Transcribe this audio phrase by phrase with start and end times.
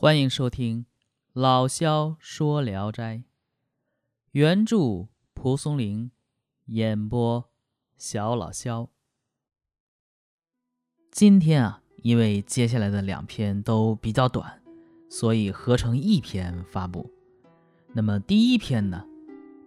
[0.00, 0.86] 欢迎收听
[1.32, 3.16] 老萧说《聊斋》，
[4.30, 6.12] 原著蒲松龄，
[6.66, 7.50] 演播
[7.96, 8.90] 小老萧。
[11.10, 14.62] 今天啊，因为接下来的两篇都比较短，
[15.10, 17.10] 所以合成一篇发布。
[17.92, 19.04] 那么第一篇呢，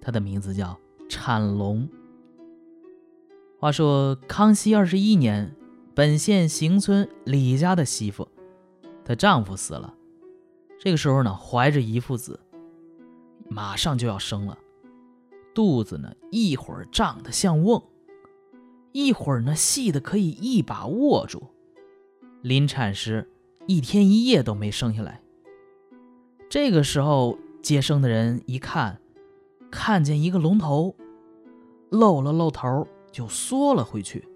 [0.01, 0.79] 它的名字叫
[1.09, 1.89] 《产龙》。
[3.59, 5.53] 话说康熙二十一年，
[5.93, 8.29] 本县行村李家的媳妇，
[9.03, 9.97] 她丈夫死了。
[10.83, 12.39] 这个时候呢，怀着一父子，
[13.47, 14.57] 马上就要生了，
[15.53, 17.83] 肚子呢一会儿胀得像瓮，
[18.91, 21.51] 一会儿呢细的可以一把握住。
[22.41, 23.29] 临产时，
[23.67, 25.21] 一天一夜都没生下来。
[26.49, 28.99] 这个时候接生的人一看，
[29.69, 30.95] 看见一个龙头，
[31.91, 34.27] 露了露头就缩了回去。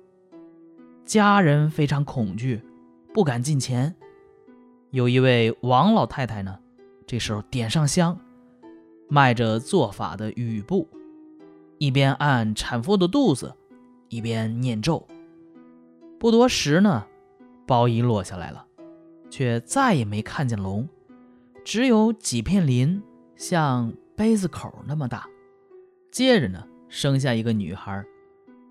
[1.06, 2.62] 家人非常恐惧，
[3.12, 3.96] 不敢近前。
[4.96, 6.58] 有一位王老太太呢，
[7.06, 8.18] 这时候点上香，
[9.10, 10.88] 迈着做法的雨步，
[11.80, 13.54] 一边按产妇的肚子，
[14.08, 15.06] 一边念咒。
[16.18, 17.06] 不多时呢，
[17.68, 18.66] 包衣落下来了，
[19.30, 20.88] 却再也没看见龙，
[21.66, 23.04] 只有几片鳞，
[23.36, 25.28] 像杯子口那么大。
[26.10, 28.02] 接着呢，生下一个女孩，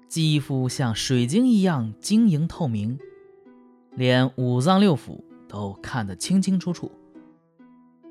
[0.09, 2.99] 肌肤像水晶一样晶莹透明，
[3.95, 5.21] 连五脏六腑。
[5.49, 6.91] 都看得清清楚楚。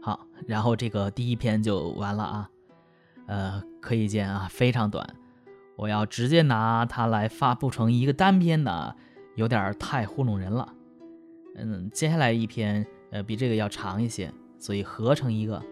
[0.02, 2.50] 好，然后这个第一篇就完了啊。
[3.26, 5.16] 呃，可以见啊，非常短。
[5.78, 8.94] 我要直接拿它来发布成一个单篇呢，
[9.36, 10.74] 有点太糊弄人了。
[11.56, 15.64] 嗯，接下来一篇呃比这个要长一些，所以合成一个。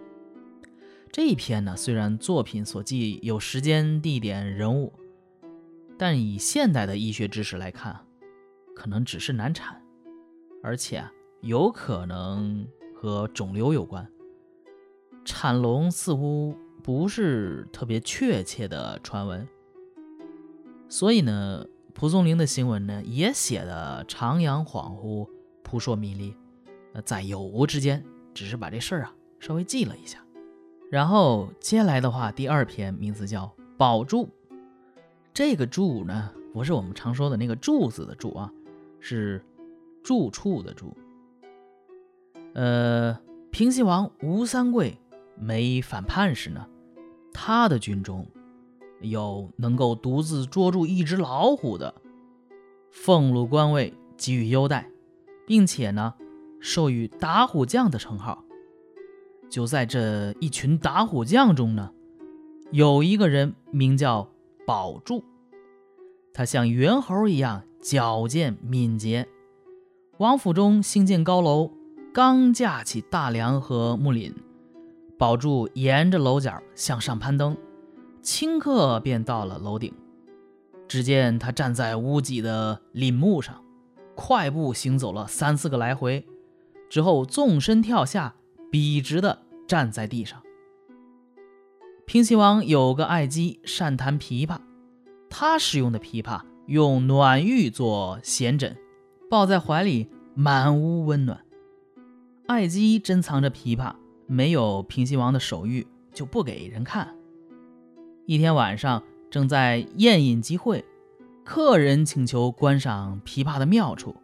[1.12, 4.94] 这一篇呢，虽然作品所记有时间、地点、人物，
[5.98, 8.00] 但以现代的医学知识来看，
[8.74, 9.82] 可能只是难产，
[10.64, 11.04] 而且。
[11.42, 14.08] 有可能和肿瘤有关，
[15.26, 19.48] 产龙似乎不是特别确切的传闻，
[20.88, 21.66] 所以呢，
[21.96, 25.28] 蒲松龄的新闻呢也写的徜徉恍惚、
[25.64, 26.36] 扑朔迷离，
[26.94, 30.24] 呃，在有无之间，只是把这事儿啊稍微记了一下。
[30.92, 33.46] 然后接下来的话，第二篇名字叫
[33.78, 34.26] 《宝柱》，
[35.34, 38.54] 这个柱呢不是我们常说的那个柱子的柱啊，
[39.00, 39.44] 是
[40.04, 40.96] 住处的住。
[42.54, 43.18] 呃，
[43.50, 44.98] 平西王吴三桂
[45.38, 46.68] 没反叛时呢，
[47.34, 48.28] 他的军中
[49.00, 51.96] 有能够独自捉住一只老虎的，
[52.92, 54.90] 俸禄官位给予优待，
[55.48, 56.14] 并且呢，
[56.60, 58.44] 授予打虎将的称号。
[59.50, 61.92] 就在这一群打虎将中呢，
[62.72, 64.30] 有一个人名叫
[64.66, 65.24] 宝柱，
[66.34, 69.28] 他像猿猴一样矫健敏捷，
[70.18, 71.72] 王府中兴建高楼。
[72.14, 74.34] 刚架起大梁和木檩，
[75.18, 77.56] 宝柱沿着楼角向上攀登，
[78.22, 79.94] 顷刻便到了楼顶。
[80.90, 83.64] 只见他站在屋脊的檩木上，
[84.14, 86.28] 快步行走了三四个来回，
[86.90, 88.36] 之后纵身跳下，
[88.70, 90.44] 笔直地站在地上。
[92.06, 94.58] 平西王有个爱姬善弹琵琶，
[95.30, 98.76] 他使用的琵琶用暖玉做弦枕，
[99.30, 101.40] 抱在怀里，满屋温暖。
[102.48, 103.94] 爱姬珍藏着琵琶，
[104.28, 107.16] 没有平西王的手谕，就不给人看。
[108.26, 110.84] 一天晚上，正在宴饮集会，
[111.44, 114.16] 客人请求观赏琵琶的妙处，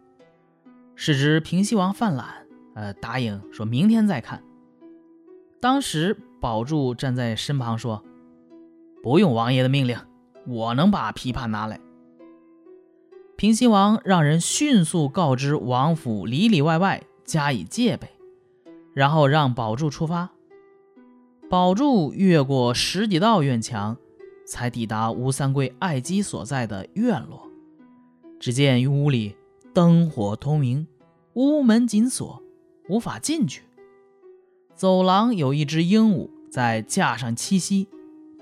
[0.94, 4.42] 是知平西王犯懒，呃，答应说明天再看。
[5.60, 8.04] 当时宝柱站在身旁说
[9.02, 9.98] ：“不用王爷的命令，
[10.46, 11.80] 我能把琵琶拿来。”
[13.36, 18.08] 平西王让人迅速告知王府里里外外，加以戒备。
[18.94, 20.30] 然后让宝柱出发。
[21.48, 23.96] 宝柱越过十几道院墙，
[24.44, 27.48] 才抵达吴三桂爱姬所在的院落。
[28.40, 29.36] 只见屋里
[29.72, 30.86] 灯火通明，
[31.34, 32.42] 屋门紧锁，
[32.88, 33.62] 无法进去。
[34.74, 37.86] 走廊有一只鹦鹉在架上栖息。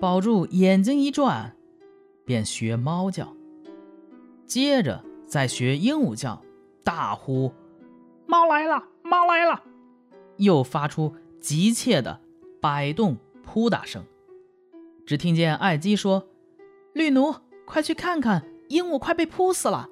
[0.00, 1.54] 宝柱眼睛一转，
[2.24, 3.34] 便学猫叫，
[4.46, 6.42] 接着再学鹦鹉叫，
[6.82, 7.52] 大呼
[8.26, 9.62] ：“猫来了，猫来了！”
[10.38, 12.20] 又发出急切的
[12.60, 14.04] 摆动扑打声，
[15.06, 16.26] 只听见爱姬说
[16.92, 17.34] ：“绿奴，
[17.64, 19.88] 快去看看，鹦鹉快被扑死了。”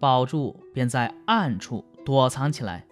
[0.00, 2.86] 宝柱便在暗处躲藏起来。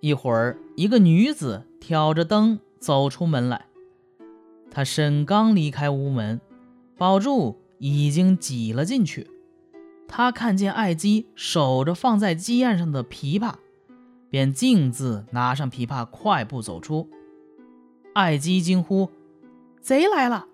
[0.00, 3.66] 一会儿，一个女子挑着灯走出门来，
[4.70, 6.40] 她身刚离开屋门，
[6.96, 9.28] 宝柱已经挤了进去。
[10.08, 13.54] 他看见爱姬守着放在鸡案上的琵琶。
[14.28, 17.08] 便径自拿上琵琶，快步走出。
[18.12, 19.08] 爱姬惊呼
[19.80, 20.46] ：“贼来了！”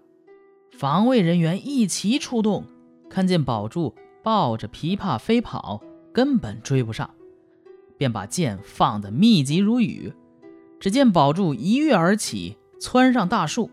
[0.70, 2.64] 防卫人员一齐出动，
[3.08, 5.82] 看见宝柱抱着琵琶飞跑，
[6.12, 7.10] 根本追不上，
[7.96, 10.12] 便把箭放得密集如雨。
[10.78, 13.70] 只见宝柱一跃而起，窜上大树。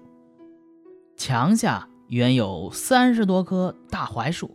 [1.17, 4.51] 墙下原有三十多棵大槐树，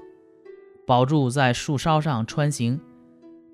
[0.86, 2.80] 宝柱在树梢上穿行，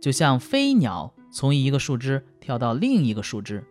[0.01, 3.65] 就像飞鸟从一个树枝跳到另一个树枝。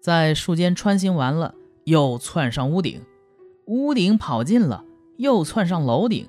[0.00, 3.02] 在树间穿行完了，又窜上屋顶，
[3.66, 4.84] 屋顶跑尽了，
[5.16, 6.28] 又窜上楼顶。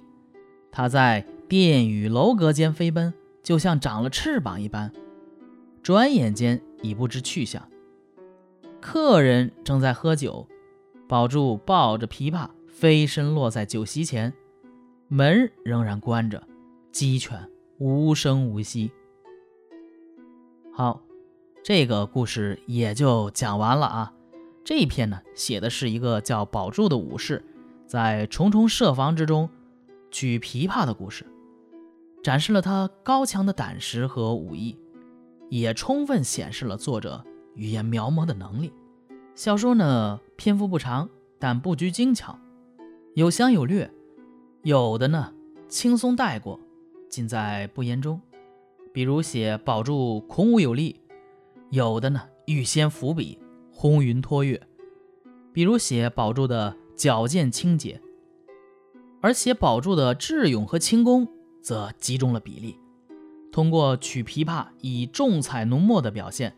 [0.72, 4.92] 他在殿宇楼阁间飞奔，就像长了翅膀一般，
[5.84, 7.68] 转眼间已不知去向。
[8.80, 10.48] 客人正在喝酒，
[11.08, 14.34] 宝柱抱着琵琶飞身落在酒席前，
[15.08, 16.42] 门仍然关着，
[16.92, 18.92] 鸡犬无声无息。
[20.74, 21.02] 好。
[21.62, 24.14] 这个故事也就讲完了啊。
[24.64, 27.44] 这一篇呢，写的是一个叫宝柱的武士，
[27.86, 29.50] 在重重设防之中
[30.10, 31.26] 举琵琶的故事，
[32.24, 34.80] 展示了他高强的胆识和武艺，
[35.50, 37.24] 也充分显示了作者
[37.56, 38.74] 语言描摹的能力。
[39.36, 42.40] 小说呢，篇幅不长，但布局精巧，
[43.16, 43.92] 有详有略，
[44.64, 45.34] 有的呢
[45.68, 46.58] 轻松带过，
[47.10, 48.22] 尽在不言中。
[48.94, 51.02] 比如写宝柱孔武有力。
[51.72, 53.38] 有的呢，预先伏笔，
[53.72, 54.60] 轰云托月，
[55.54, 58.00] 比如写宝柱的矫健清洁；
[59.22, 61.28] 而写宝柱的智勇和轻功，
[61.62, 62.76] 则集中了比例。
[63.52, 66.56] 通过取琵琶以重彩浓墨的表现，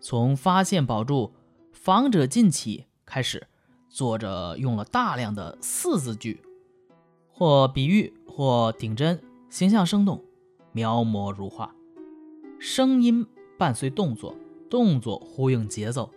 [0.00, 1.34] 从发现宝柱
[1.70, 3.46] 防者进起开始，
[3.90, 6.42] 作者用了大量的四字句，
[7.30, 9.22] 或比喻，或顶针，
[9.54, 10.20] 形象生动，
[10.72, 11.72] 描摹如画，
[12.58, 13.24] 声音
[13.56, 14.34] 伴随动作。
[14.68, 16.10] 动作呼应节奏，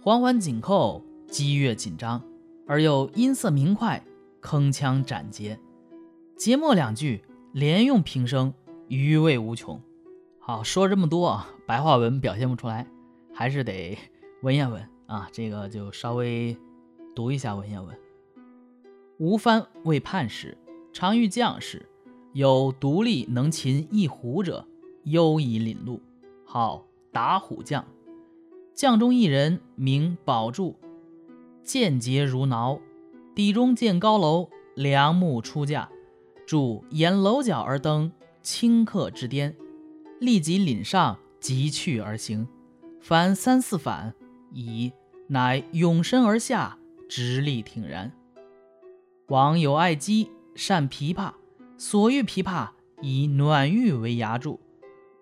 [0.00, 2.22] 环环紧扣，激越紧张，
[2.64, 4.00] 而又音色明快，
[4.40, 5.58] 铿锵斩节。
[6.36, 8.54] 节末两句连用平声，
[8.86, 9.82] 余味无穷。
[10.38, 12.86] 好，说这么多啊，白话文表现不出来，
[13.34, 13.98] 还是得
[14.42, 15.28] 文言文啊。
[15.32, 16.56] 这个就稍微
[17.16, 17.98] 读一下文言文。
[19.18, 20.56] 吴藩为叛使，
[20.92, 21.84] 常遇将士，
[22.36, 24.68] 有独立能擒一虎者，
[25.04, 26.02] 优以领路，
[26.44, 27.82] 号打虎将。
[28.74, 30.76] 将中一人名宝柱，
[31.62, 32.78] 剑节如挠，
[33.34, 35.88] 底中见高楼，梁木出架，
[36.46, 38.12] 柱沿楼角而登，
[38.44, 39.56] 顷刻之巅，
[40.20, 42.46] 立即领上急去而行，
[43.00, 44.12] 凡三四反，
[44.52, 44.92] 已
[45.28, 46.76] 乃永身而下，
[47.08, 48.12] 直立挺然。
[49.28, 51.32] 王有爱姬，善琵琶，
[51.78, 52.70] 所遇琵琶
[53.02, 54.60] 以暖玉为牙柱，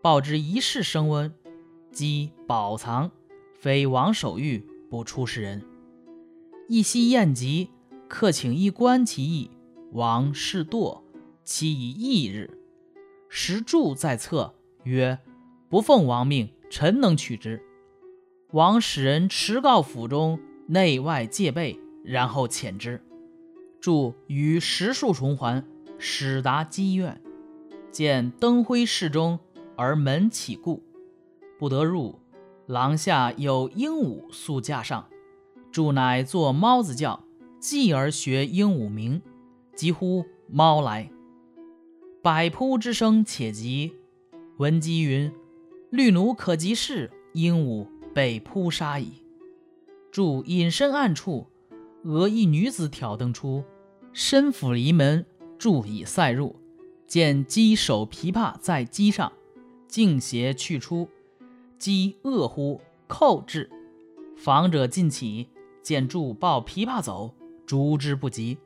[0.01, 1.33] 报之一世升温，
[1.91, 3.11] 姬宝藏。
[3.59, 5.65] 非王守玉不出世人。
[6.69, 7.71] 一夕宴集，
[8.09, 9.51] 客请一观其意。
[9.93, 11.01] 王事惰，
[11.45, 12.59] 其以翌日。
[13.29, 15.19] 时柱在侧，曰
[15.71, 17.63] ：“不奉王命，臣能取之。”
[18.53, 23.03] 王使人持告府中，内外戒备，然后遣之。
[23.81, 25.67] 柱与石数重环，
[26.07, 27.19] 始达积院，
[27.91, 29.39] 见灯辉室中，
[29.75, 30.83] 而门启故，
[31.59, 32.21] 不得入。
[32.67, 35.09] 廊下有鹦鹉宿架上，
[35.73, 37.25] 柱乃作猫子叫，
[37.59, 39.23] 继而学鹦鹉鸣，
[39.75, 41.11] 几乎猫来，
[42.23, 43.95] 百扑之声且急。
[44.59, 45.33] 闻鸡云
[45.89, 49.25] ：“绿奴可及事，鹦鹉被扑杀矣。”
[50.13, 51.47] 柱隐身暗处，
[52.03, 53.65] 俄一女子挑灯出，
[54.13, 55.25] 身抚篱门，
[55.65, 56.57] 柱已塞入，
[57.07, 59.33] 见鸡手琵琶在机上，
[59.89, 61.09] 径斜去出。
[61.79, 63.71] 鸡恶乎，扣至，
[64.37, 65.49] 防者尽起，
[65.83, 68.59] 见柱抱琵琶走，逐之不及。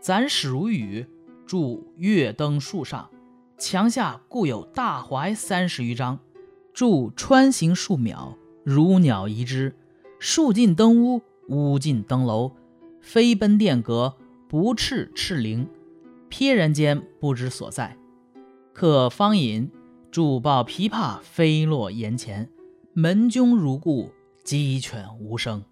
[0.00, 1.06] 暂使如雨，
[1.46, 3.08] 柱跃登树上，
[3.56, 6.18] 墙下固有大槐三十余张，
[6.74, 9.74] 柱穿行数秒，如鸟移之。
[10.18, 12.52] 树尽登屋，屋尽登楼，
[13.00, 14.14] 飞奔殿阁，
[14.46, 15.66] 不翅赤灵，
[16.30, 17.96] 瞥然间不知所在。
[18.72, 19.70] 客方饮。
[20.10, 22.48] 助抱琵琶飞落檐前，
[22.94, 24.10] 门中如故，
[24.42, 25.62] 鸡犬无声。